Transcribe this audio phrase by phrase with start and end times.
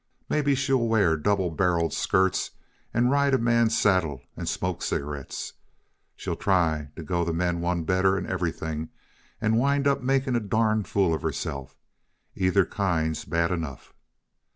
[0.29, 2.49] Maybe she'll wear double barreled skirts
[2.91, 5.53] and ride a man's saddle and smoke cigarettes.
[6.15, 8.89] She'll try to go the men one better in everything,
[9.39, 11.77] and wind up by making a darn fool of herself.
[12.35, 13.93] Either kind's bad enough."